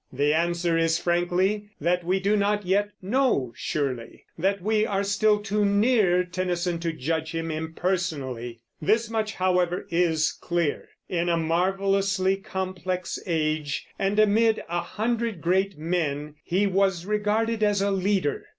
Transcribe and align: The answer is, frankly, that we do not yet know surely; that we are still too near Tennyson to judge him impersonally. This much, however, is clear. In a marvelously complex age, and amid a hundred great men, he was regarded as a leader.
The 0.11 0.33
answer 0.33 0.79
is, 0.79 0.97
frankly, 0.97 1.69
that 1.79 2.03
we 2.03 2.19
do 2.19 2.35
not 2.35 2.65
yet 2.65 2.89
know 3.03 3.53
surely; 3.55 4.25
that 4.35 4.59
we 4.59 4.83
are 4.83 5.03
still 5.03 5.39
too 5.39 5.63
near 5.63 6.23
Tennyson 6.23 6.79
to 6.79 6.91
judge 6.91 7.33
him 7.35 7.51
impersonally. 7.51 8.61
This 8.81 9.11
much, 9.11 9.35
however, 9.35 9.85
is 9.91 10.31
clear. 10.31 10.89
In 11.07 11.29
a 11.29 11.37
marvelously 11.37 12.37
complex 12.37 13.19
age, 13.27 13.85
and 13.99 14.17
amid 14.17 14.63
a 14.67 14.81
hundred 14.81 15.39
great 15.39 15.77
men, 15.77 16.33
he 16.43 16.65
was 16.65 17.05
regarded 17.05 17.61
as 17.61 17.79
a 17.79 17.91
leader. 17.91 18.45